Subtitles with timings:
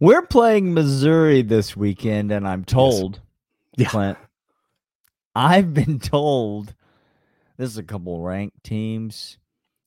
[0.00, 3.20] We're playing Missouri this weekend, and I'm told,
[3.76, 3.88] Yeah.
[3.88, 4.18] Clint,
[5.34, 6.74] I've been told
[7.56, 9.38] this is a couple ranked teams.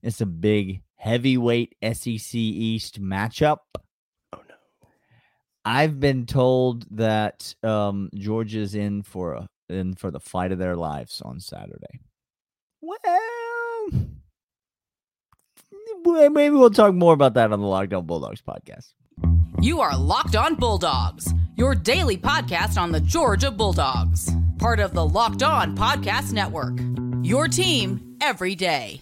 [0.04, 3.60] It's a big heavyweight SEC East matchup.
[4.34, 4.56] Oh no.
[5.64, 10.76] I've been told that um, Georgia's in for a in for the fight of their
[10.76, 12.02] lives on Saturday.
[16.04, 18.94] Well, maybe we'll talk more about that on the Locked On Bulldogs podcast.
[19.62, 25.06] You are Locked On Bulldogs, your daily podcast on the Georgia Bulldogs, part of the
[25.06, 26.80] Locked On Podcast Network.
[27.22, 29.02] Your team every day.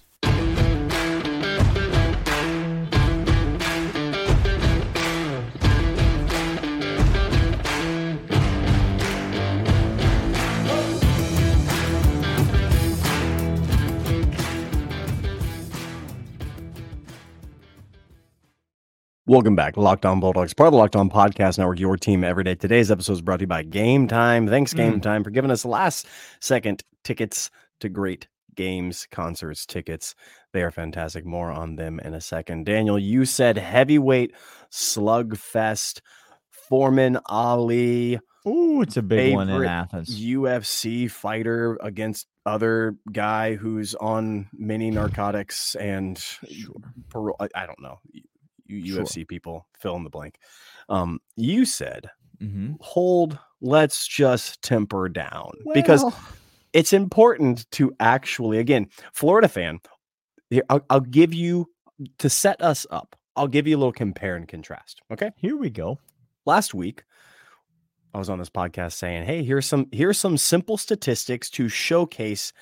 [19.29, 22.43] Welcome back, Locked On Bulldogs, part of the Locked On Podcast Network, your team every
[22.43, 22.55] day.
[22.55, 24.49] Today's episode is brought to you by Gametime.
[24.49, 25.03] Thanks, Game mm.
[25.03, 26.07] Time, for giving us last
[26.39, 30.15] second tickets to great games, concerts, tickets.
[30.51, 31.27] They are fantastic.
[31.27, 32.65] More on them in a second.
[32.65, 34.33] Daniel, you said heavyweight
[34.71, 36.01] slugfest.
[36.49, 40.19] Foreman Ali, Ooh, it's a big one in Athens.
[40.19, 46.73] UFC fighter against other guy who's on many narcotics and Sure.
[47.09, 47.35] parole.
[47.39, 47.99] I, I don't know.
[48.69, 49.03] You, Sure.
[49.03, 50.35] UFC people fill in the blank.
[50.87, 52.09] Um, you said
[52.41, 52.75] Mm-hmm.
[52.79, 53.37] hold.
[53.59, 56.05] Let's just temper down because
[56.71, 59.79] it's important to actually again florida fan
[60.69, 61.67] I'll, I'll give you
[62.19, 65.69] to set us up i'll give you a little compare and contrast okay here we
[65.69, 65.99] go.
[66.45, 67.03] last week
[68.13, 72.53] i was on this podcast saying hey here's some here's some simple statistics to showcase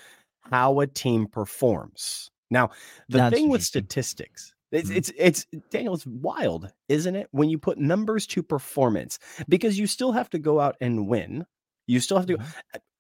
[0.49, 2.69] how a team performs now
[3.09, 4.95] the That's thing with statistics it's, Mhm.
[4.95, 9.87] it's it's daniel it's wild isn't it when you put numbers to performance because you
[9.87, 11.45] still have to go out and win
[11.87, 12.45] you still have to Mhm.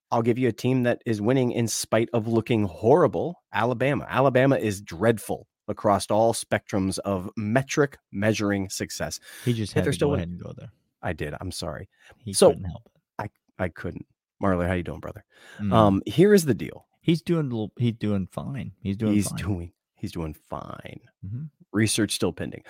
[0.09, 3.43] I'll give you a team that is winning in spite of looking horrible.
[3.51, 4.05] Alabama.
[4.07, 9.19] Alabama is dreadful across all spectrums of metric measuring success.
[9.43, 10.29] He just had to still go winning.
[10.29, 10.71] ahead and go there.
[11.01, 11.33] I did.
[11.41, 11.89] I'm sorry.
[12.23, 12.83] He So, couldn't help
[13.19, 13.31] it.
[13.59, 14.05] I couldn't.
[14.39, 15.25] Marley, how you doing, brother?
[15.59, 15.73] Mm.
[15.73, 16.85] Um, here is the deal.
[17.01, 17.41] he's doing.
[17.47, 18.71] a little- He's doing fine.
[18.79, 19.13] He's doing.
[19.13, 19.37] he's fine.
[19.39, 21.01] doing he's doing fine.
[21.25, 21.49] Mhm.
[21.77, 22.63] Research still pending.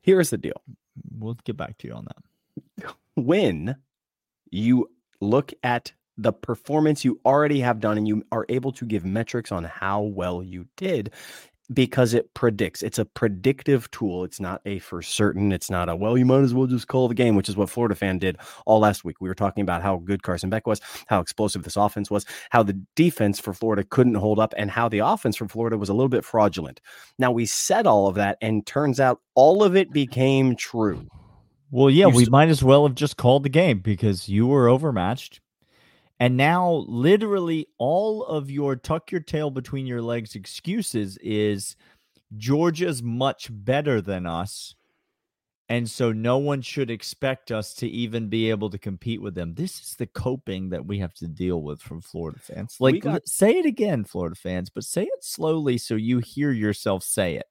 [0.00, 0.60] Here is the deal.
[1.16, 2.94] We'll get back to you on that.
[3.14, 3.76] When
[4.50, 9.04] you look at the performance you already have done and you are able to give
[9.04, 11.12] metrics on how well you did
[11.72, 15.94] because it predicts it's a predictive tool it's not a for certain it's not a
[15.94, 18.38] well you might as well just call the game which is what florida fan did
[18.64, 21.76] all last week we were talking about how good carson beck was how explosive this
[21.76, 25.46] offense was how the defense for florida couldn't hold up and how the offense for
[25.46, 26.80] florida was a little bit fraudulent
[27.18, 31.06] now we said all of that and turns out all of it became true
[31.70, 34.46] Well, yeah, You we s- might as well have just called the game because you
[34.46, 35.40] were overmatched.
[36.20, 41.76] And now, literally, all of your tuck your tail between your legs excuses is
[42.36, 44.74] Georgia's much better than us.
[45.68, 49.54] And so, no one should expect us to even be able to compete with them.
[49.54, 52.76] This is the coping that we have to deal with from Florida fans.
[52.80, 57.04] Like, got- say it again, Florida fans, but say it slowly so you hear yourself
[57.04, 57.46] say it.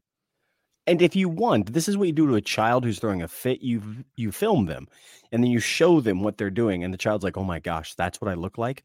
[0.87, 3.27] And if you want, this is what you do to a child who's throwing a
[3.27, 3.61] fit.
[3.61, 3.81] You
[4.15, 4.87] you film them,
[5.31, 7.93] and then you show them what they're doing, and the child's like, "Oh my gosh,
[7.95, 8.83] that's what I look like."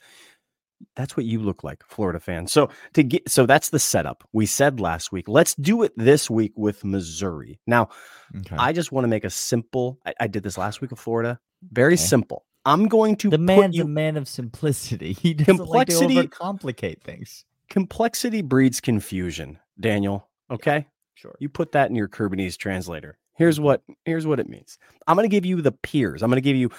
[0.96, 2.48] That's what you look like, Florida fan.
[2.48, 4.24] So to get so that's the setup.
[4.32, 5.28] We said last week.
[5.28, 7.60] Let's do it this week with Missouri.
[7.68, 7.88] Now,
[8.36, 8.56] Okay.
[8.58, 10.00] I just want to make a simple.
[10.04, 11.38] I, I did this last week with Florida.
[11.70, 12.02] Very Okay.
[12.02, 12.44] simple.
[12.64, 15.12] I'm going to the put man's you a man of simplicity.
[15.20, 17.44] He doesn't Complexity- like to overcomplicate things.
[17.70, 19.58] complexity breeds confusion.
[19.78, 20.86] Daniel, okay?
[21.22, 21.36] Sure.
[21.38, 23.16] You put that in your Kubernetes translator.
[23.34, 24.76] Here's what here's what it means.
[25.06, 26.20] I'm going to give you the peers.
[26.22, 26.70] I'm going to give you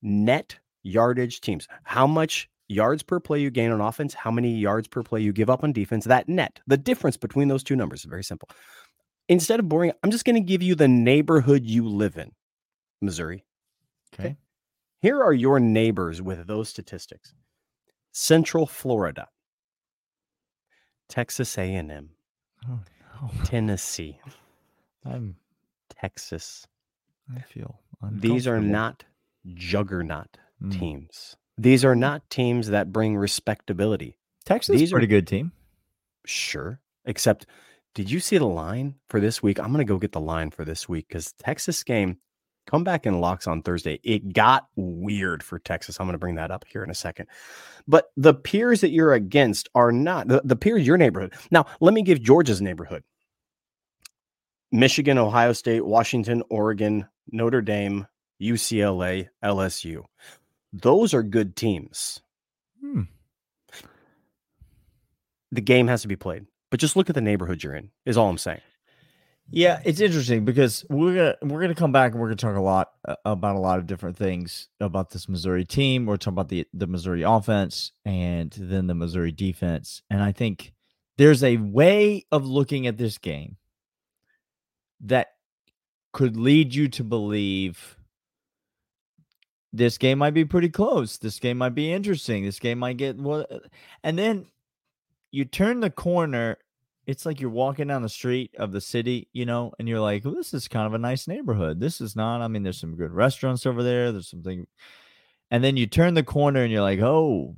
[0.00, 1.68] net yardage teams.
[1.84, 5.30] How much yards per play you gain on offense, how many yards per play you
[5.30, 6.58] give up on defense, that net.
[6.66, 8.48] The difference between those two numbers is very simple.
[9.28, 12.32] Instead of boring, I'm just going to give you the neighborhood you live in.
[13.02, 13.44] Missouri.
[14.14, 14.36] Okay.
[15.02, 17.34] Here are your neighbors with those statistics.
[18.12, 19.28] Central Florida.
[21.08, 22.10] Texas A&M,
[22.68, 22.78] Oh.
[23.44, 24.18] Tennessee,
[25.04, 25.36] I'm
[25.90, 26.66] Texas.
[27.34, 27.78] I feel
[28.10, 29.04] These are not
[29.54, 30.78] juggernaut Mm.
[30.78, 31.36] teams.
[31.58, 34.16] These are not teams that bring respectability.
[34.44, 35.52] Texas these is a pretty are- good team.
[36.24, 36.80] Sure.
[37.04, 37.46] Except,
[37.94, 39.58] did you see the line for this week?
[39.58, 42.18] I'm going to go get the line for this week because Texas game,
[42.66, 43.98] come back in locks on Thursday.
[44.04, 45.98] It got weird for Texas.
[45.98, 47.26] I'm going to bring that up here in a second.
[47.88, 51.32] But the peers that you're against are not the, the peers your neighborhood.
[51.50, 53.02] Now, let me give Georgia's neighborhood
[54.72, 58.06] Michigan, Ohio State, Washington, Oregon, Notre Dame,
[58.40, 60.04] UCLA, LSU.
[60.72, 62.22] Those are good teams.
[62.80, 63.02] Hmm.
[65.52, 67.90] The game has to be played, but just look at the neighborhood you're in.
[68.06, 68.62] Is all I'm saying.
[69.50, 72.60] Yeah, it's interesting because we're gonna we're gonna come back and we're gonna talk a
[72.60, 76.06] lot uh, about a lot of different things about this Missouri team.
[76.06, 80.72] We're talking about the the Missouri offense and then the Missouri defense, and I think
[81.18, 83.58] there's a way of looking at this game
[85.02, 85.28] that
[86.12, 87.96] could lead you to believe
[89.72, 91.16] this game might be pretty close.
[91.18, 92.44] This game might be interesting.
[92.44, 93.58] This game might get what, uh,
[94.04, 94.46] and then
[95.30, 96.58] you turn the corner
[97.06, 100.24] it's like you're walking down the street of the city, you know, and you're like,
[100.24, 101.80] well, this is kind of a nice neighborhood.
[101.80, 104.12] This is not, I mean, there's some good restaurants over there.
[104.12, 104.66] There's something.
[105.50, 107.56] And then you turn the corner and you're like, oh,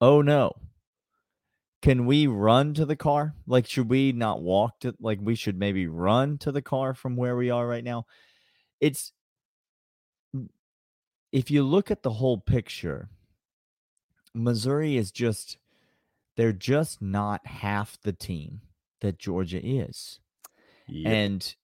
[0.00, 0.52] oh no.
[1.84, 3.34] Can we run to the car?
[3.46, 7.14] Like, should we not walk to, like, we should maybe run to the car from
[7.14, 8.06] where we are right now?
[8.80, 9.12] It's,
[11.30, 13.10] if you look at the whole picture,
[14.32, 15.58] Missouri is just,
[16.38, 18.62] they're just not half the team
[19.02, 20.20] that Georgia is.
[21.04, 21.54] And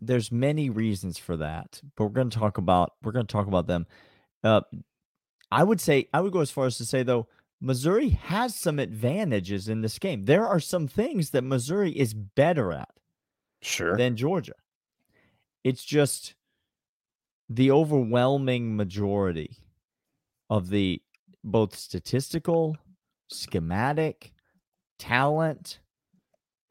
[0.00, 3.48] there's many reasons for that, but we're going to talk about we're going to talk
[3.48, 3.86] about them.
[4.44, 4.60] Uh,
[5.50, 7.26] I would say I would go as far as to say though
[7.64, 10.24] Missouri has some advantages in this game.
[10.24, 12.90] There are some things that Missouri is better at
[13.60, 14.54] sure than Georgia.
[15.62, 16.34] It's just
[17.48, 19.58] the overwhelming majority
[20.50, 21.00] of the
[21.44, 22.76] both statistical
[23.30, 24.32] schematic,
[24.98, 25.78] talent,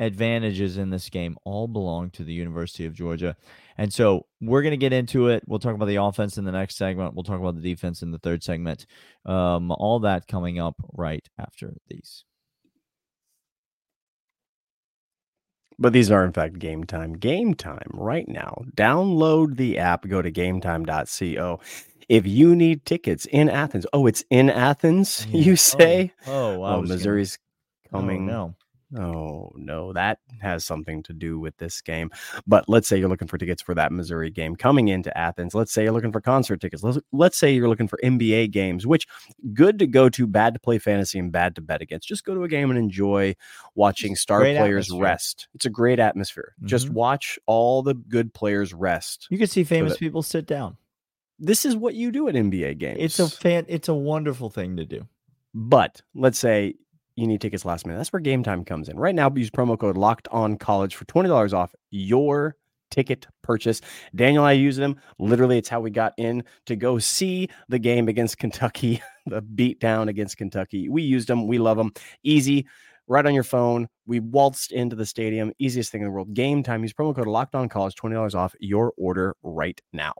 [0.01, 3.35] advantages in this game all belong to the University of Georgia.
[3.77, 5.43] And so we're going to get into it.
[5.47, 7.13] We'll talk about the offense in the next segment.
[7.13, 8.85] We'll talk about the defense in the third segment.
[9.25, 12.25] Um, all that coming up right after these.
[15.79, 17.19] But these are, in fact, Gametime.
[17.19, 18.63] Game time right now.
[18.75, 21.59] Download the app, go to gametime.co.
[22.09, 25.41] If you need tickets in Athens, oh, it's in Athens, Yeah.
[25.41, 26.13] you say?
[26.27, 27.39] Oh, oh, I Oh, was gonna- Missouri's
[27.93, 28.25] oh, coming.
[28.27, 28.53] no.
[28.97, 32.09] Oh, no, that has something to do with this game.
[32.45, 35.55] But let's say you're looking for tickets for that Missouri game coming into Athens.
[35.55, 36.83] Let's say you're looking for concert tickets.
[36.83, 39.07] Let's, let's say you're looking for NBA games, which
[39.53, 42.07] good to go to, bad to play fantasy and bad to bet against.
[42.07, 43.35] Just go to a game and enjoy
[43.75, 45.03] watching star great players atmosphere.
[45.03, 45.47] rest.
[45.55, 46.53] It's a great atmosphere.
[46.65, 46.93] Just Mhm.
[46.93, 49.27] watch all the good players rest.
[49.29, 50.77] You can see famous that- people sit down.
[51.39, 52.97] This is what you do at NBA games.
[52.99, 53.65] It's a fan.
[53.67, 55.07] It's a wonderful thing to do.
[55.53, 56.75] But let's say
[57.21, 57.99] you need tickets last minute.
[57.99, 58.97] That's where Gametime comes in.
[58.97, 62.55] Right now, use promo code locked on college for $20 off your
[62.89, 63.79] ticket purchase.
[64.15, 64.99] Daniel I use them.
[65.19, 69.79] Literally, it's how we got in to go see the game against Kentucky, the beat
[69.79, 70.89] down against Kentucky.
[70.89, 71.47] We used them.
[71.47, 71.93] We love them.
[72.23, 72.67] Easy.
[73.07, 73.87] Right on your phone.
[74.05, 75.51] We waltzed into the stadium.
[75.59, 76.33] Easiest thing in the world.
[76.33, 76.81] Gametime.
[76.81, 80.13] Use promo code locked on college, $20 off your order right now.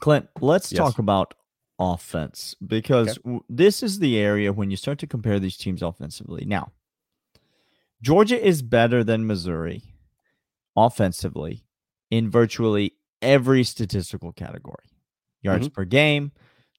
[0.00, 0.78] Clint, let's Yes.
[0.78, 1.34] talk about
[1.78, 6.44] offense because w- this is the area when you start to compare these teams offensively.
[6.46, 6.72] Now,
[8.02, 9.82] Georgia is better than Missouri
[10.76, 11.64] offensively
[12.10, 14.84] in virtually every statistical category.
[15.42, 16.32] Yards per game,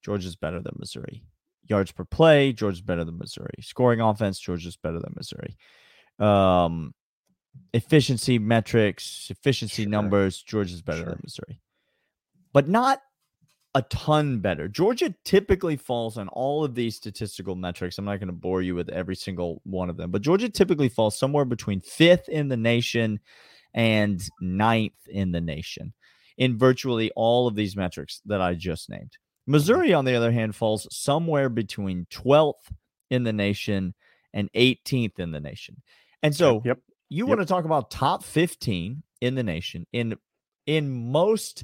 [0.03, 1.23] Georgia's better than Missouri.
[1.63, 3.53] Yards per play, Georgia's better than Missouri.
[3.61, 5.57] Scoring offense, Georgia's better than Missouri.
[6.19, 6.93] Um,
[7.73, 9.89] efficiency metrics, efficiency Sure.
[9.89, 11.09] numbers, Georgia's better Sure.
[11.09, 11.61] than Missouri.
[12.53, 13.01] But not
[13.77, 14.67] a ton better.
[14.67, 17.99] Georgia typically falls on all of these statistical metrics.
[17.99, 20.89] I'm not going to bore you with every single one of them, but Georgia typically
[20.89, 23.19] falls somewhere between fifth in the nation
[23.75, 25.93] and ninth in the nation
[26.39, 29.11] in virtually all of these metrics that I just named.
[29.11, 29.51] Mm-hmm.
[29.51, 32.71] Missouri, on the other hand, falls somewhere between 12th
[33.11, 33.93] in the nation
[34.33, 35.83] and 18th in the nation.
[36.23, 36.79] And so yep.
[37.09, 37.29] you Yep.
[37.29, 40.15] want to talk about top 15 in the nation in
[40.65, 41.63] in most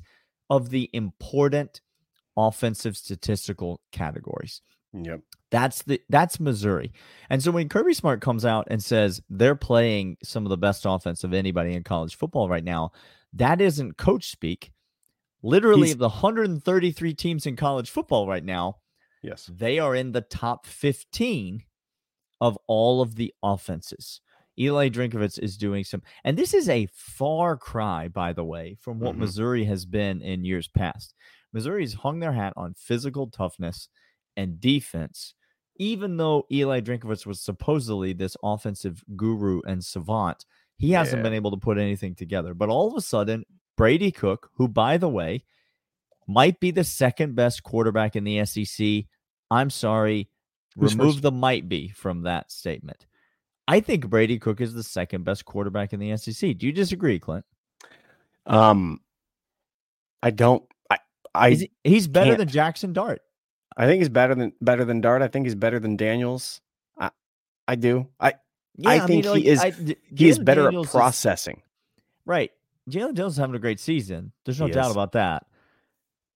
[0.52, 1.82] of the important
[2.38, 4.62] offensive statistical categories.
[4.94, 5.22] Yep.
[5.50, 6.94] That's the that's Missouri.
[7.30, 10.86] And so when Kirby Smart comes out and says they're playing some of the best
[10.88, 12.92] offense of anybody in college football right now,
[13.34, 14.72] that isn't coach speak.
[15.42, 18.78] Literally He's- the 133 teams in college football right now,
[19.22, 19.50] Yes.
[19.52, 21.64] they are in the top 15
[22.40, 24.22] of all of the offenses.
[24.60, 29.00] Eli Drinkwitz is doing some, and this is a far cry, by the way, from
[29.00, 29.20] what Mhm.
[29.20, 31.16] Missouri has been in years past.
[31.54, 33.88] Missouri's hung their hat on physical toughness
[34.36, 35.36] and defense,
[35.78, 40.46] even though Eli Drinkwitz was supposedly this offensive guru and savant.
[40.78, 41.24] He hasn't Yeah.
[41.24, 42.54] been able to put anything together.
[42.54, 43.46] But all of a sudden,
[43.78, 45.46] Brady Cook, who, by the way,
[46.28, 49.08] might be the second best quarterback in the SEC.
[49.52, 50.30] I'm sorry.
[50.76, 51.22] Who's remove first?
[51.24, 53.06] the might be from that statement.
[53.68, 56.54] I think Brady Cook is the second best quarterback in the SEC.
[56.58, 57.46] Do you disagree, Clint?
[58.46, 59.00] Um,
[60.22, 60.64] I don't.
[61.36, 62.38] I I Is he- he's better can't.
[62.40, 63.22] than Jackson Dart.
[63.76, 65.22] I think he's better than better than Dart.
[65.22, 66.62] I think he's better than Daniels.
[66.98, 67.10] I
[67.68, 68.08] I do.
[68.20, 68.34] I
[68.86, 71.62] I think he is- D- he is better Daniels at is- processing.
[72.26, 72.52] right.
[72.90, 74.34] Jayden Daniels is having a great season.
[74.46, 74.92] There's no He doubt is.
[74.92, 75.46] about that.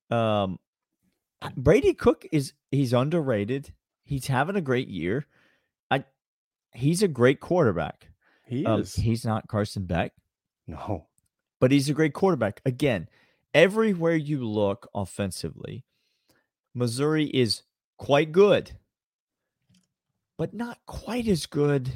[0.10, 0.60] Um,
[1.56, 3.74] Brady Cook is he's underrated.
[4.06, 5.28] He's having a great year.
[5.92, 6.06] I
[6.74, 8.08] he's a great quarterback.
[8.46, 8.96] He Um, is.
[8.96, 10.14] he's not Carson Beck.
[10.68, 11.08] no.
[11.60, 12.62] but he's a great quarterback.
[12.66, 13.10] Again,
[13.54, 15.86] everywhere you look offensively,
[16.74, 17.64] Missouri is
[17.98, 18.72] quite good,
[20.38, 21.92] but not quite as good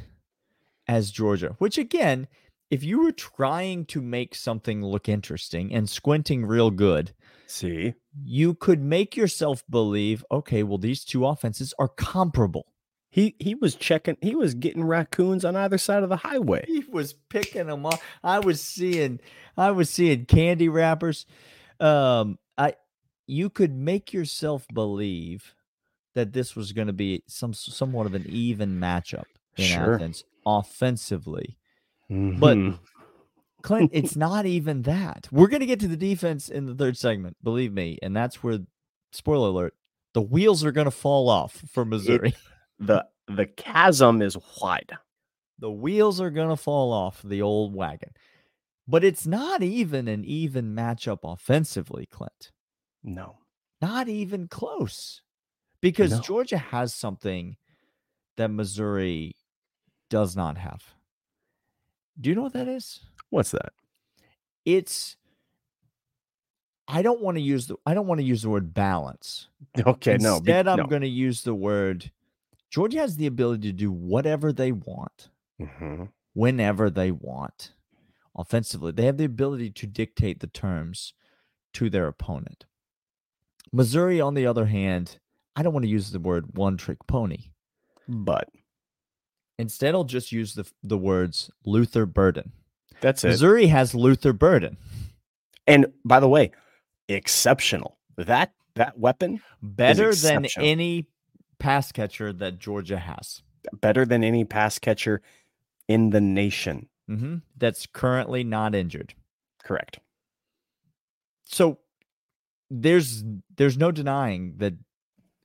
[0.88, 2.28] as Georgia, which again,
[2.70, 7.14] if you were trying to make something look interesting and squinting real good,
[7.48, 7.94] See,
[8.24, 12.71] you could make yourself believe, okay, well, these two offenses are comparable.
[13.12, 14.18] He he was checking.
[14.22, 16.64] He was getting raccoons on either side of the highway.
[16.66, 18.00] He was picking them up.
[18.24, 19.20] I was seeing,
[19.58, 21.26] I was seeing candy wrappers.
[21.80, 22.76] Um, I,
[23.28, 25.54] you could make yourself believe
[26.16, 29.26] that this was going to be some somewhat of an even matchup
[29.58, 29.96] in Sure.
[29.96, 31.58] Athens offensively.
[32.10, 32.80] Mhm.
[33.62, 35.28] Clint, it's not even that.
[35.32, 38.42] We're going to get to the defense in the third segment, believe me, and that's
[38.42, 38.60] where,
[39.12, 39.76] spoiler alert,
[40.14, 42.34] the wheels are going to fall off for Missouri.
[42.82, 44.92] The the chasm is wide.
[45.60, 48.12] the wheels are going to fall off the old wagon.
[48.88, 52.52] But it's not even an even matchup offensively, Clint.
[53.04, 53.38] No.
[53.82, 55.22] Not even close.
[55.82, 56.20] Because No.
[56.22, 57.58] Georgia has something
[58.38, 59.36] that Missouri
[60.10, 60.84] does not have.
[62.20, 63.02] Do you know what that is?
[63.30, 63.74] What's that?
[64.66, 65.18] It's
[66.88, 69.48] I don't want to use the I don't want to use the word balance.
[69.88, 70.40] Okay, no.
[70.42, 70.88] be- Instead, I'm no.
[70.88, 72.12] going to use the word
[72.72, 75.30] Georgia has the ability to do whatever they want.
[75.60, 76.10] Mhm.
[76.34, 77.74] whenever they want
[78.36, 78.92] offensively.
[78.92, 81.14] They have the ability to dictate the terms
[81.74, 82.66] to their opponent.
[83.72, 85.20] Missouri, on the other hand,
[85.56, 87.52] I don't want to use the word one trick pony.
[88.08, 88.50] But
[89.60, 92.54] Instead, I'll just use the, the words Luther Burden.
[93.02, 93.28] that's it.
[93.28, 94.78] Missouri has Luther Burden.
[95.68, 96.52] And by the way,
[97.08, 98.00] exceptional.
[98.18, 101.06] That that weapon Better than any
[101.62, 103.42] pass catcher that Georgia has.
[103.80, 105.22] better than any pass catcher
[105.88, 106.90] in the nation.
[107.08, 109.14] hmm That's currently not injured.
[109.64, 110.00] Correct.
[111.46, 111.78] so
[112.72, 113.24] there's
[113.58, 114.74] there's no denying that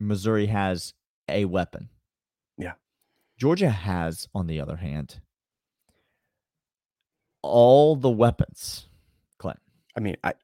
[0.01, 0.95] Missouri has
[1.29, 1.89] a weapon.
[2.57, 2.75] Yeah.
[3.37, 5.21] Georgia has, on the other hand,
[7.43, 8.89] all the weapons.
[9.39, 9.59] Clint.
[9.97, 10.35] I mean, I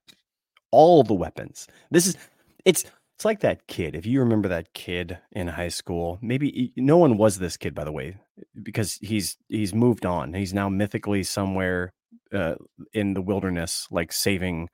[0.71, 1.69] all the weapons.
[1.91, 2.17] This is
[2.65, 2.85] it's
[3.23, 3.95] it's like that kid.
[3.95, 7.85] If you remember that kid in high school, maybe no one was this kid by
[7.85, 8.17] the way,
[8.61, 10.35] because he's he's moved on.
[10.35, 11.93] He's now mythically somewhere
[12.33, 12.57] uh,
[12.93, 14.71] in the wilderness, like saving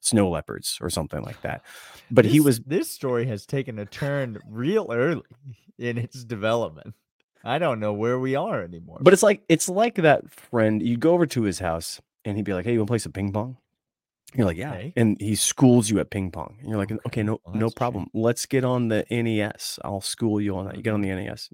[0.00, 1.60] snow leopards or something like that.
[2.10, 5.28] But he was this story has taken a turn real early
[5.78, 6.94] in its development.
[7.44, 9.00] I don't know where we are anymore.
[9.02, 10.80] But it's like it's like that friend.
[10.80, 12.98] You go over to his house and he'd be like, "Hey, you want to play
[13.00, 13.58] some ping pong?"
[14.34, 14.92] You're like, "Yeah," Okay.
[14.96, 16.56] and he schools you at ping pong.
[16.60, 17.78] And you're like, "Okay, no, Well, no that's true.
[17.78, 18.06] problem.
[18.14, 19.78] Let's get on the NES.
[19.84, 20.76] I'll school you on that.
[20.76, 21.50] You get on the NES.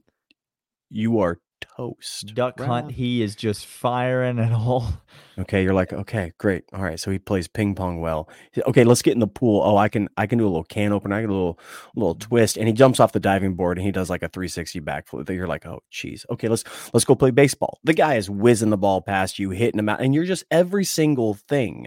[0.91, 2.35] You are toast.
[2.35, 4.93] Duck Hunt, Right he is just firing at all.
[5.39, 6.65] Okay, you're like, okay, great.
[6.73, 8.29] All right, so he plays ping pong well.
[8.59, 9.63] Okay, let's get in the pool.
[9.65, 11.15] Oh, I can, I can do a little can opener.
[11.15, 11.61] I can do a little,
[11.95, 12.29] little mm-hmm.
[12.29, 15.31] twist, and he jumps off the diving board and he does like a 360 backflip.
[15.31, 16.27] You're like, oh, geez.
[16.31, 17.79] Okay, let's let's go play baseball.
[17.85, 20.85] The guy is whizzing the ball past you, hitting him out, and you're just every
[20.85, 21.87] single thing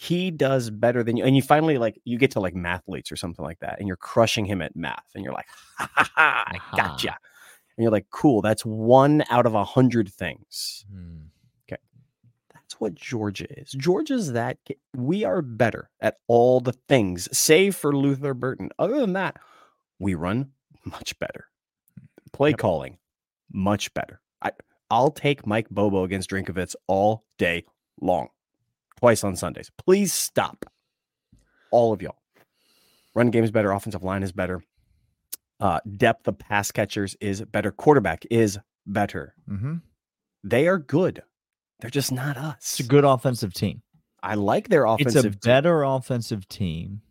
[0.00, 1.24] he does better than you.
[1.24, 3.96] And you finally like you get to like mathletes or something like that, and you're
[3.96, 7.08] crushing him at math, and you're like, ha ha ha, I gotcha.
[7.76, 10.84] And you're like, cool, that's one out of a hundred things.
[10.92, 11.16] Hmm.
[12.52, 13.70] That's what Georgia is.
[13.72, 14.58] Georgia's that
[14.94, 18.68] we are better at all the things, save for Luther Burden.
[18.78, 19.38] Other than that,
[19.98, 20.50] we run
[20.84, 21.46] much better.
[22.34, 22.58] Play Yep.
[22.58, 22.98] calling,
[23.50, 24.20] much better.
[24.42, 24.50] I,
[24.90, 27.64] I'll take Mike Bobo against Drinkwitz all day
[28.02, 28.28] long,
[28.98, 29.70] twice on Sundays.
[29.78, 30.64] Please stop.
[31.70, 32.16] All of y'all.
[33.14, 33.70] Run game is better.
[33.72, 34.62] Offensive line is better.
[35.60, 37.70] Uh, depth of pass catchers is better.
[37.70, 39.34] Quarterback is better.
[39.50, 39.74] Mm-hmm.
[40.44, 41.22] They are good.
[41.80, 42.56] They're just not us.
[42.58, 43.82] It's a good offensive team.
[44.22, 45.24] I like their offensive.
[45.26, 45.38] It's a team.
[45.44, 47.02] better offensive team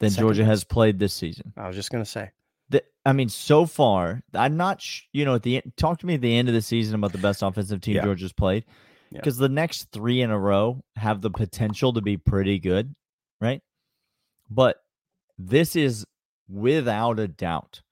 [0.00, 1.52] than Second Georgia has played this season.
[1.56, 2.30] I was just gonna say.
[2.68, 4.80] The, I mean, so far, I'm not.
[4.82, 6.96] Sh- you know, at the end, talk to me at the end of the season
[6.96, 8.02] about the best offensive team Yeah.
[8.02, 8.64] Georgia's played,
[9.10, 9.20] Yeah.
[9.20, 12.94] because the next three in a row have the potential to be pretty good,
[13.40, 13.62] right?
[14.50, 14.82] But
[15.38, 16.04] this is
[16.48, 17.82] without a doubt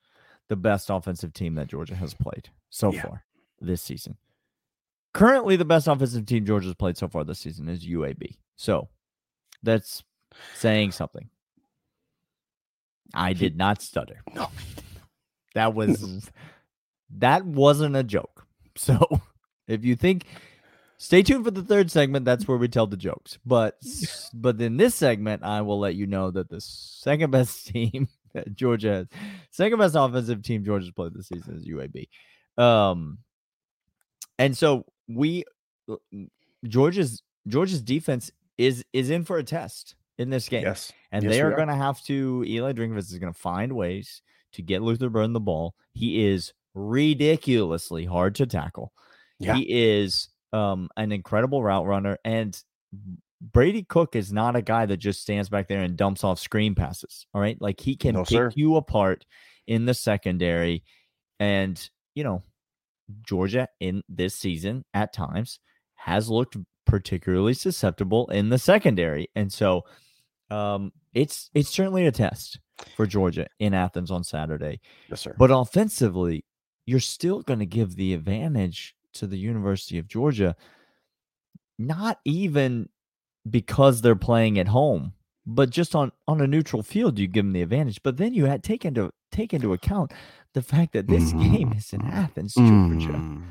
[0.49, 3.02] the best offensive team that Georgia has played so Yeah.
[3.02, 3.25] far
[3.61, 4.16] this season.
[5.12, 8.37] Currently, the best offensive team Georgia's played so far this season is UAB.
[8.56, 8.88] So
[9.62, 10.02] that's
[10.54, 11.30] saying something.
[13.14, 14.23] I did not stutter.
[14.35, 14.49] No.
[15.54, 16.28] That was
[17.11, 18.47] that wasn't a joke.
[18.76, 19.21] So
[19.68, 20.26] if you think
[20.96, 23.38] stay tuned for the third segment, that's where we tell the jokes.
[23.44, 23.78] But
[24.34, 28.54] but in this segment, I will let you know that the second best team that
[28.54, 29.06] Georgia has,
[29.50, 32.08] second best offensive team Georgia's played this season is UAB.
[32.62, 33.18] Um
[34.38, 35.44] and so we
[36.66, 40.62] Georgia's Georgia's defense is is in for a test in this game.
[40.62, 40.92] Yes.
[41.12, 41.56] And Yes, they are are.
[41.56, 44.22] going to have to, Eli Drinkwitz is going to find ways
[44.52, 45.74] to get Luther Burden the ball.
[45.92, 48.92] He is ridiculously hard to tackle.
[49.38, 49.54] Yeah.
[49.56, 52.16] He is um, an incredible route runner.
[52.25, 52.58] And
[53.42, 56.75] Brady Cook is not a guy that just stands back there and dumps off screen
[56.75, 57.26] passes.
[57.34, 57.61] All right.
[57.61, 58.52] Like he can No, pick sir.
[58.54, 59.26] you apart
[59.66, 60.84] in the secondary.
[61.40, 61.76] And,
[62.14, 62.42] you know,
[63.26, 65.58] Georgia in this season at times
[65.96, 66.56] has looked
[66.87, 69.28] particularly susceptible in the secondary.
[69.34, 69.82] And so
[70.50, 72.61] um it's it's certainly a test
[72.96, 74.80] for Georgia in Athens on Saturday.
[75.08, 75.34] Yes, sir.
[75.38, 76.44] But offensively,
[76.87, 80.56] you're still going to give the advantage to the University of Georgia
[81.78, 82.88] not even
[83.49, 85.12] because they're playing at home,
[85.47, 88.02] but just on on a neutral field you give them the advantage.
[88.02, 90.12] But then you had take into take into account
[90.54, 93.09] the fact that this game is in Athens, Georgia.
[93.09, 93.44] Mm.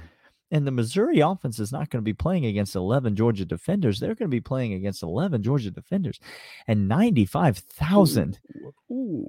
[0.51, 3.99] And the Missouri offense is not going to be playing against 11 Georgia defenders.
[3.99, 6.19] They're going to be playing against 11 Georgia defenders
[6.67, 8.39] and 95,000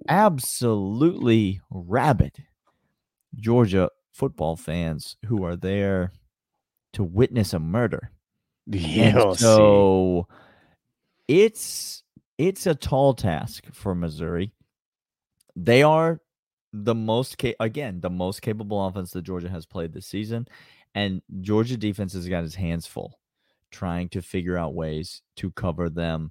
[0.07, 2.45] absolutely rabid
[3.37, 6.13] Georgia football fans who are there
[6.95, 8.11] to witness a murder.
[8.67, 10.27] Yeah, so
[11.29, 12.03] it's
[12.39, 14.53] it's a tall task for Missouri.
[15.57, 16.21] They are
[16.73, 20.49] the most ca- again the most capable offense that Georgia has played this season,
[20.95, 23.19] and Georgia defense has got his hands full
[23.71, 26.31] trying to figure out ways to cover them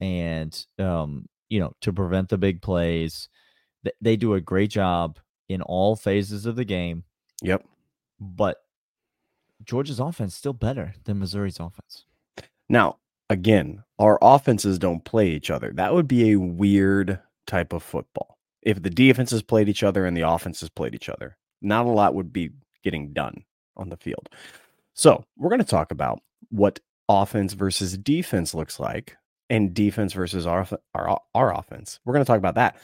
[0.00, 3.28] and um you know to prevent the big plays.
[4.00, 5.18] They do a great job
[5.48, 7.04] in all phases of the game,
[7.42, 7.64] Yep.
[8.20, 8.58] but
[9.64, 12.04] Georgia's offense still better than Missouri's offense.
[12.68, 15.72] Now, again, our offenses don't play each other.
[15.74, 18.38] That would be a weird type of football.
[18.62, 22.14] If the defenses played each other and the offenses played each other, not a lot
[22.14, 22.50] would be
[22.82, 23.44] getting done
[23.76, 24.28] on the field.
[24.94, 26.20] So, we're going to talk about
[26.50, 29.16] what offense versus defense looks like
[29.48, 32.00] and defense versus our our, our offense.
[32.04, 32.76] We're going to talk about that.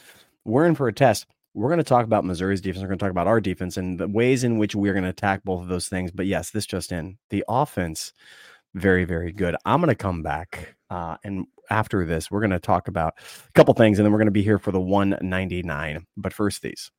[0.45, 1.25] We're in for a test.
[1.57, 2.83] We're going to talk about Missouri's defense.
[2.83, 5.09] We're going to talk about our defense and the ways in which we're going to
[5.09, 6.11] attack both of those things.
[6.11, 8.13] But yes, this just in the offense
[8.77, 12.59] very very good i'm going to come back uh, and after this we're going to
[12.59, 13.13] talk about
[13.47, 16.61] a couple things and then we're going to be here for the 199 but first
[16.61, 16.91] these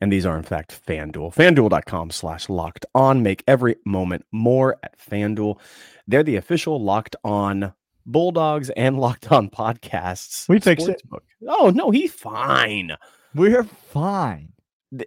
[0.00, 4.98] and these are in fact fanduel fanduel.com slash locked on make every moment more at
[4.98, 5.58] fanduel
[6.06, 7.72] they're the official locked on
[8.06, 11.02] bulldogs and locked on podcasts We fixed it.
[11.48, 12.92] oh no he's fine
[13.34, 14.52] We're fine.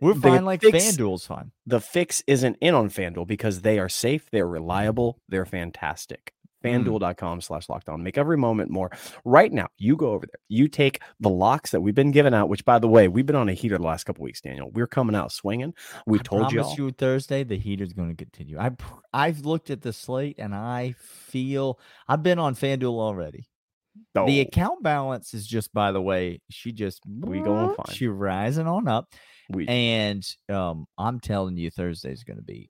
[0.01, 1.51] We're the fine like fix- FanDuel's fine.
[1.65, 6.33] the fix isn't in on FanDuel because they are safe, they're reliable, they're fantastic.
[6.63, 6.85] Mm.
[6.85, 8.03] FanDuel.com slash locked on.
[8.03, 8.91] Make every moment more.
[9.25, 10.39] Right now, you go over there.
[10.47, 13.35] You take the locks that we've been giving out, which by the way, we've been
[13.35, 14.69] on a heater the last couple weeks, Daniel.
[14.71, 15.73] We're coming out swinging.
[16.05, 16.65] We I told you.
[16.77, 18.59] you Thursday the heater's going to continue.
[18.59, 18.71] i
[19.13, 23.47] i've looked at the slate and I feel I've been on FanDuel already.
[24.13, 27.95] The account balance is just by the way, she just We going fine.
[27.95, 29.13] She rising on up
[29.49, 32.69] we, and um I'm telling you Thursday's going to be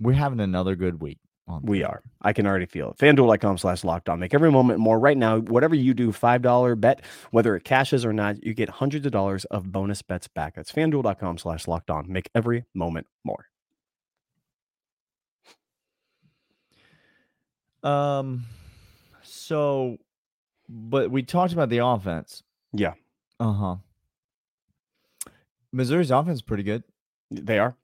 [0.00, 1.18] we're having another good week
[1.62, 1.88] we FanDuel.
[1.88, 2.02] are.
[2.22, 2.98] I can already feel it.
[2.98, 4.20] FanDuel.com slash locked on.
[4.20, 4.98] Make every moment more.
[4.98, 9.06] Right now, whatever you do, $5 bet, whether it cashes or not, you get hundreds
[9.06, 10.54] of dollars of bonus bets back.
[10.54, 12.10] That's FanDuel.com slash locked on.
[12.10, 13.46] Make every moment more.
[17.82, 18.44] Um
[19.22, 19.98] so
[20.68, 22.44] but we talked about the offense.
[22.72, 22.94] Yeah.
[23.40, 23.76] Uh-huh.
[25.72, 26.84] Missouri's offense is pretty good.
[27.30, 27.76] They are.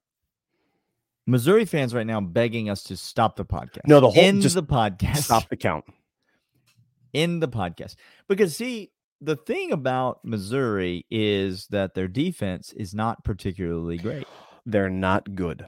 [1.28, 3.86] Missouri fans right now begging us to stop the podcast.
[3.86, 5.18] No, the whole- in just the podcast.
[5.18, 5.84] Stop the count.
[7.12, 7.96] in the podcast.
[8.28, 14.26] Because see, the thing about Missouri is that their defense is not particularly great.
[14.66, 15.66] They're not good.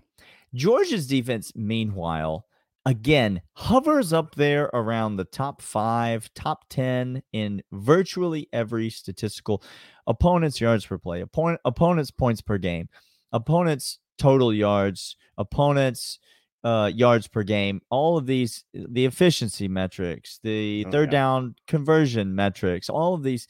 [0.55, 2.47] Georgia's defense, meanwhile,
[2.87, 9.63] again, hovers up there around the top five, top 10 in virtually every statistical
[10.07, 12.89] opponent's yards per play, opponent, opponent's points per game,
[13.31, 16.19] opponent's total yards, opponent's
[16.63, 21.19] uh, yards per game, all of these, the efficiency metrics, the Oh, third yeah.
[21.19, 23.49] down conversion metrics, all of these,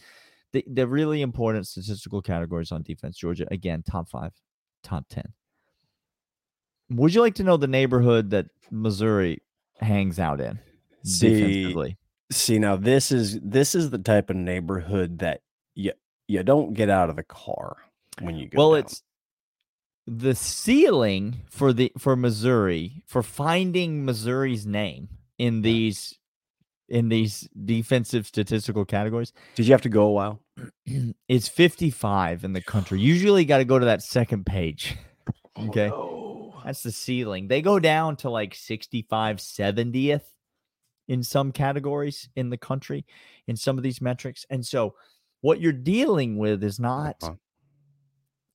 [0.52, 3.18] the, the really important statistical categories on defense.
[3.18, 4.32] Georgia again, top five,
[4.82, 5.32] top ten.
[6.90, 9.42] Would you like to know the neighborhood that Missouri
[9.80, 10.58] hangs out in
[11.04, 11.96] See, defensively?
[12.32, 15.40] see now this is this is the type of neighborhood that
[15.74, 15.92] you
[16.28, 17.76] you don't get out of the car
[18.20, 18.58] when you go.
[18.58, 18.80] Well, down.
[18.80, 19.02] it's
[20.12, 26.18] the ceiling for the for Missouri for finding Missouri's name in these
[26.88, 30.40] in these defensive statistical categories Did you have to go a while?
[31.28, 32.98] It's 55 in the country.
[33.00, 34.96] Usually got to go to that second page.
[35.56, 35.88] Okay.
[35.92, 37.46] Oh, That's the ceiling.
[37.46, 40.22] They go down to like 65, 70th
[41.06, 43.06] in some categories in the country
[43.46, 44.44] in some of these metrics.
[44.50, 44.94] And so
[45.42, 47.34] what you're dealing with is not Uh-huh.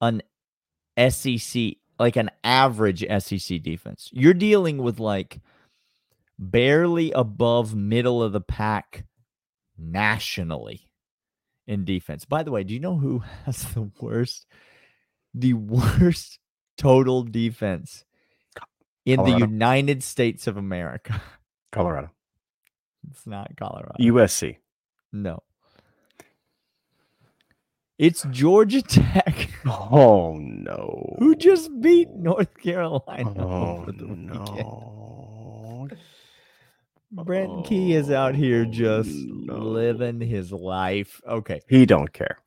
[0.01, 0.21] an
[0.97, 4.09] SEC, like an average SEC defense.
[4.13, 5.39] You're dealing with like
[6.37, 9.05] barely above middle of the pack
[9.77, 10.89] nationally
[11.67, 12.25] in defense.
[12.25, 14.45] By the way, do you know who has the worst,
[15.33, 16.39] the worst
[16.77, 18.05] total defense
[19.05, 21.21] in the United States of America?
[21.71, 22.09] Colorado,
[23.11, 23.95] It's not Colorado.
[23.99, 24.57] USC.
[25.11, 25.43] no.
[27.97, 29.49] It's Georgia Tech.
[29.67, 31.15] Oh no!
[31.17, 34.27] who just beat North Carolina Oh over the weekend.
[34.27, 35.87] no!
[37.11, 39.57] Brent Key is out here just no.
[39.57, 41.19] living his life.
[41.27, 41.61] Okay.
[41.67, 42.37] He don't care.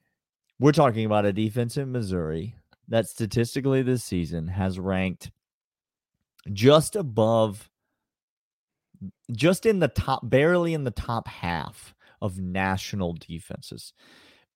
[0.61, 2.55] We're talking about a defense in Missouri
[2.89, 5.31] that statistically this season has ranked
[6.53, 7.69] just above,
[9.33, 13.93] just in the top, barely in the top half of national defenses.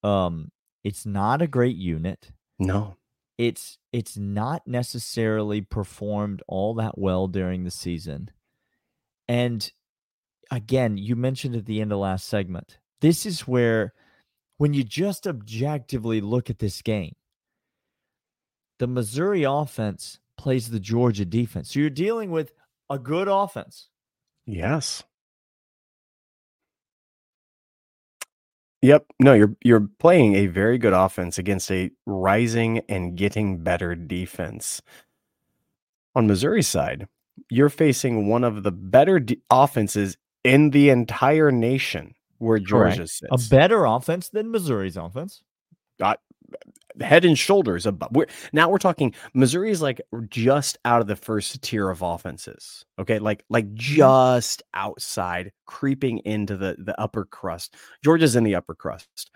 [0.02, 0.50] Um,
[0.84, 2.32] it's not a great unit.
[2.58, 2.96] No.
[3.38, 8.30] It's it's not necessarily performed all that well during the season.
[9.28, 9.70] And
[10.50, 13.94] again, you mentioned at the end of last segment, this is where
[14.58, 17.14] when you just objectively look at this game,
[18.78, 21.72] the Missouri offense plays the Georgia defense.
[21.72, 22.52] So you're dealing with
[22.90, 23.88] a good offense.
[24.46, 25.02] Yes.
[28.82, 29.06] Yep.
[29.20, 34.82] No, you're you're playing a very good offense against a rising and getting better defense.
[36.14, 37.06] On Missouri's side,
[37.48, 42.96] you're facing one of the better de- offenses in the entire nation where Correct.
[42.96, 45.42] Georgia A better offense than Missouri's offense.
[47.00, 48.10] Head and shoulders above.
[48.12, 52.84] We're, now we're talking Missouri is like just out of the first tier of offenses.
[52.98, 53.76] Okay, like like mm-hmm.
[53.76, 57.74] just outside, creeping into the the upper crust.
[58.04, 59.30] Georgia's in the upper crust.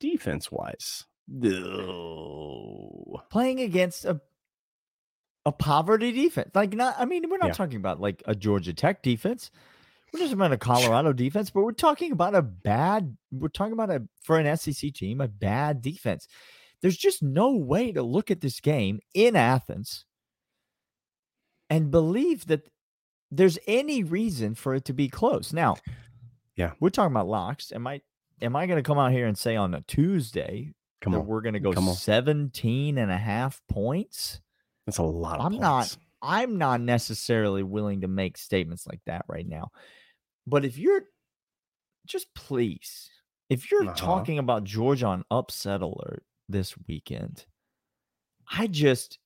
[0.00, 3.22] Defense wise, no.
[3.30, 4.20] playing against a
[5.44, 6.50] a poverty defense.
[6.54, 7.52] Like not I mean, we're not Yeah.
[7.52, 9.50] talking about like a Georgia Tech defense.
[10.12, 13.90] We're just about a Colorado defense, but we're talking about a bad we're talking about
[13.90, 16.28] a for an SEC team, a bad defense.
[16.82, 20.04] There's just no way to look at this game in Athens
[21.70, 22.62] and believe that
[23.30, 25.52] there's any reason for it to be close.
[25.52, 25.76] Now,
[26.56, 26.72] Yeah.
[26.80, 27.72] we're talking about locks.
[27.72, 28.02] Am I
[28.42, 31.26] am I going to come out here and say on a Tuesday Come that on,
[31.26, 34.40] we're going to go come 17 and a half points?
[34.84, 39.24] that's a lot of I'm not- I'm not necessarily willing to make statements like that
[39.28, 39.70] right now.
[40.46, 41.02] But if you're
[42.06, 43.10] just please,
[43.48, 43.94] if you're Uh-huh.
[43.94, 47.46] talking about Georgia on upset alert this weekend,
[48.50, 49.18] I just,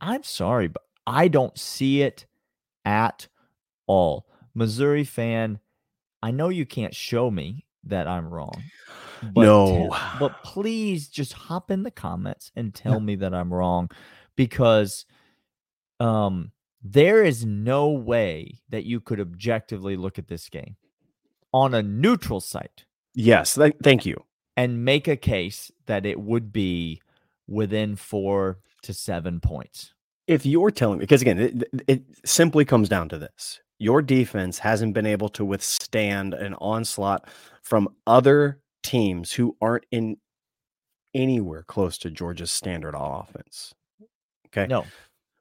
[0.00, 2.26] I'm sorry, but I don't see it
[2.84, 3.28] at
[3.86, 4.26] all.
[4.54, 5.60] Missouri fan,
[6.22, 8.62] I know you can't show me that I'm wrong.
[9.22, 9.90] But No.
[9.90, 13.90] tell- but please just hop in the comments and tell me that I'm wrong
[14.36, 15.06] because
[16.00, 16.52] um
[16.92, 20.76] there is no way that you could objectively look at this game
[21.52, 24.22] on a neutral site Yes, th- thank you.
[24.58, 27.00] and make a case that it would be
[27.48, 29.92] within 4 to 7 points.
[30.26, 34.58] if you're telling me because again it, it simply comes down to this your defense
[34.58, 37.28] hasn't been able to withstand an onslaught
[37.62, 40.16] from other teams who aren't in
[41.14, 43.72] anywhere close to georgia's standard offense
[44.48, 44.84] okay No.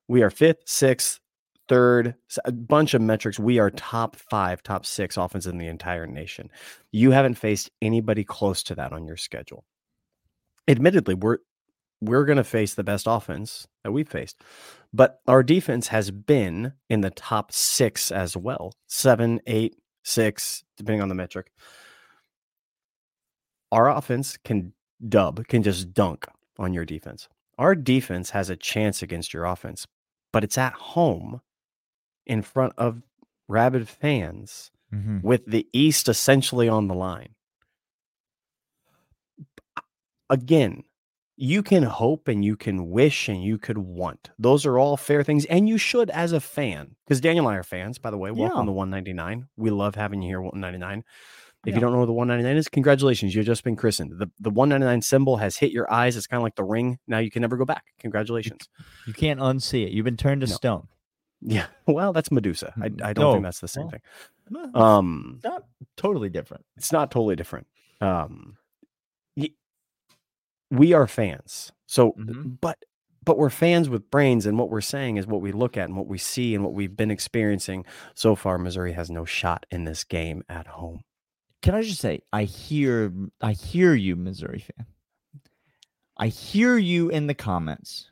[0.08, 1.20] we are fifth sixth
[1.68, 6.08] third a bunch of metrics we are top five top six offense in the entire
[6.08, 6.50] nation.
[6.92, 9.64] You haven't faced anybody close to that on your schedule.
[10.68, 11.40] Admittedly we're
[12.02, 14.42] we're going to face the best offense that we've faced
[14.94, 21.02] but our defense has been in the top six as well seven eight six depending
[21.02, 21.52] on the metric.
[23.72, 24.74] Our offense can
[25.08, 26.26] dub can just dunk
[26.58, 27.28] on your defense.
[27.58, 29.88] Our defense has a chance against your offense
[30.36, 31.40] but it's at home
[32.26, 33.02] in front of
[33.48, 35.20] rabid fans mm-hmm.
[35.22, 37.30] with the east essentially on the line
[40.30, 40.84] again,
[41.38, 44.30] you can hope and you can wish and you could want.
[44.40, 46.96] Those are all fair things, and you should as a fan.
[47.06, 48.32] Because Daniel and I are fans, by the way.
[48.32, 48.66] Welcome Yeah.
[48.66, 49.48] to 199.
[49.58, 51.04] We love having you here, 199.
[51.66, 51.76] If Yeah.
[51.76, 53.34] you don't know what the 199 is, congratulations.
[53.36, 54.14] You've just been christened.
[54.20, 56.16] The, the 199 symbol has hit your eyes.
[56.16, 57.00] It's kind of like the ring.
[57.08, 57.84] Now you can never go back.
[58.00, 58.70] Congratulations.
[59.08, 59.92] You can't unsee it.
[59.92, 60.54] You've been turned to No.
[60.54, 60.88] stone.
[61.48, 61.68] Yeah.
[61.88, 62.74] Well, that's Medusa.
[62.82, 63.32] I, Mm, I don't no.
[63.34, 63.84] think that's the same
[64.50, 64.76] Well, thing.
[64.76, 65.64] Um, not
[65.98, 66.66] totally different.
[66.78, 67.68] it's not totally different.
[68.02, 68.58] Um,
[70.72, 71.72] we are fans.
[71.86, 72.58] So, Mhm.
[72.62, 72.84] but
[73.24, 75.98] but we're fans with brains, and what we're saying is what we look at and
[75.98, 78.58] what we see and what we've been experiencing so far.
[78.60, 81.02] Missouri has no shot in this game at home.
[81.64, 84.86] Can I just say, I hear, I hear you, Missouri fan.
[86.18, 88.12] I hear you in the comments,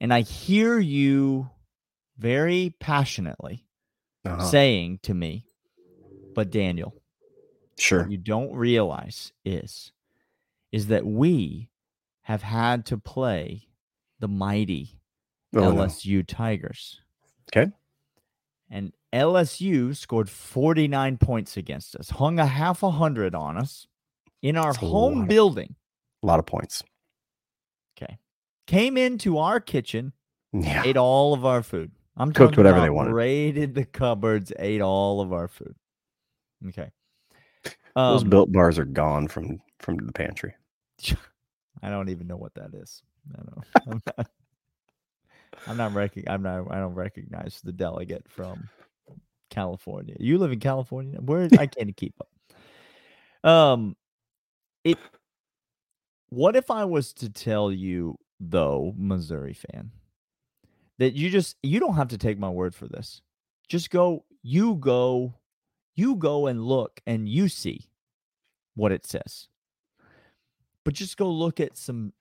[0.00, 1.48] and I hear you
[2.16, 3.66] very passionately
[4.24, 4.44] Uh-huh.
[4.44, 5.46] saying to me,
[6.34, 6.94] "But Daniel,
[7.78, 8.02] Sure.
[8.02, 9.92] what you don't realize is,
[10.72, 11.70] is that we
[12.22, 13.68] have had to play
[14.18, 14.98] the mighty
[15.54, 15.72] Oh, no.
[15.84, 17.00] LSU Tigers.
[17.54, 17.70] Okay.
[18.70, 23.86] And LSU scored 49 points against us, hung a half a hundred on us
[24.42, 25.28] in our That's home lot.
[25.28, 25.76] building.
[26.22, 26.82] A lot of points.
[27.96, 28.18] Okay.
[28.66, 30.12] Came into our kitchen,
[30.52, 30.82] Yeah.
[30.84, 31.92] ate all of our food.
[32.16, 33.12] I'm Cooked whatever they wanted.
[33.12, 35.74] Raided the cupboards, ate all of our food.
[36.68, 36.90] Okay.
[37.96, 40.54] Those Um, built bars are gone from from the pantry.
[41.82, 43.02] I don't even know what that is.
[43.36, 43.64] I don't.
[43.86, 44.30] I'm not.
[45.66, 46.70] I'm not rec- I'm not.
[46.70, 48.68] I don't recognize the delegate from
[49.50, 50.16] California.
[50.18, 51.20] You live in California.
[51.20, 53.48] Where I can't keep up.
[53.48, 53.96] Um,
[54.84, 54.98] it.
[56.30, 59.92] What if I was to tell you, though, Missouri fan,
[60.98, 63.20] that you just you don't have to take my word for this.
[63.68, 64.24] Just go.
[64.42, 65.34] You go.
[65.94, 67.88] You go and look, and you see
[68.74, 69.48] what it says
[70.84, 72.12] but just go look at some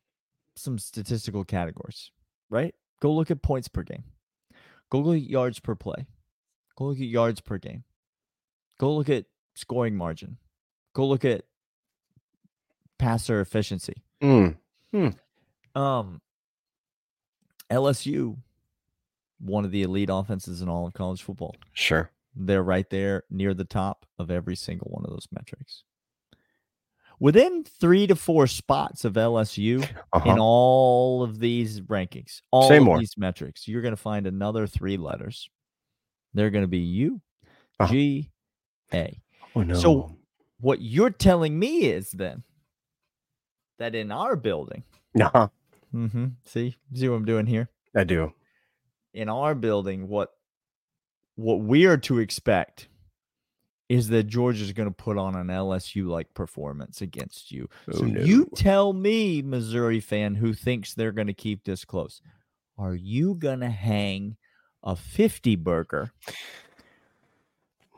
[0.55, 2.11] some statistical categories,
[2.49, 2.73] right?
[3.01, 4.03] Go look at points per game.
[4.89, 6.07] Go look at yards per play.
[6.77, 7.83] Go look at yards per game.
[8.79, 10.37] Go look at scoring margin.
[10.93, 11.43] Go look at
[12.97, 14.03] passer efficiency.
[14.21, 14.55] Mm.
[15.75, 16.21] Um
[17.69, 18.37] LSU
[19.43, 21.55] one of the elite offenses in all of college football.
[21.73, 22.09] Sure.
[22.35, 25.83] They're right there near the top of every single one of those metrics.
[27.19, 30.35] Within three to four spots of LSU in Uh-huh.
[30.39, 32.99] all of these rankings, all Say of more.
[32.99, 35.49] these metrics, you're going to find another three letters.
[36.33, 37.21] They're going to be U,
[37.79, 37.91] Uh-huh.
[37.93, 38.31] G,
[38.93, 39.21] A.
[39.55, 39.75] Oh no.
[39.75, 40.17] So
[40.59, 42.43] what you're telling me is then
[43.77, 44.83] that in our building,
[45.19, 45.47] uh
[45.93, 47.69] mm-hmm, see, see what I'm doing here?
[47.95, 48.33] I do.
[49.13, 50.31] In our building what
[51.35, 52.87] what we are to expect
[53.89, 57.69] is that Georgia's going to put on an LSU like performance against you.
[57.91, 58.21] Oh, so no.
[58.21, 62.21] you tell me, Missouri fan who thinks they're going to keep this close,
[62.77, 64.37] are you going to hang
[64.83, 66.11] a 50 burger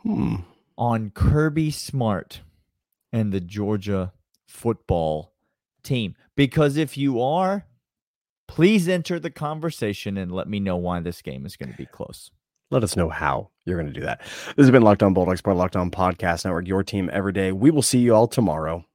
[0.04, 0.36] Hmm.
[0.78, 2.42] on Kirby Smart
[3.12, 4.14] and the Georgia
[4.48, 5.34] football
[5.84, 6.16] team?
[6.36, 7.66] Because if you are,
[8.48, 11.86] please enter the conversation and let me know why this game is going to be
[11.86, 12.32] close.
[12.72, 14.22] Let us know how you're going to do that.
[14.22, 17.52] This has been Locked On Bulldogs, part Locked On Podcast Network, your team every day.
[17.52, 18.86] We will see you all tomorrow.